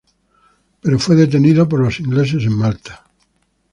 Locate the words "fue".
0.97-1.15